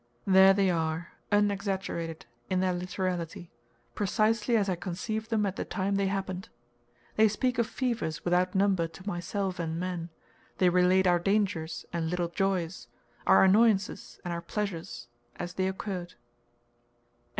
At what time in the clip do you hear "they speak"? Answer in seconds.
7.17-7.59